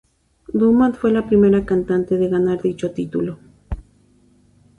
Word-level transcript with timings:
Dumont 0.55 0.93
fue 0.95 1.11
la 1.11 1.27
primera 1.27 1.63
cantante 1.63 2.17
de 2.17 2.27
ganar 2.27 2.59
dicho 2.59 2.89
título. 2.91 3.37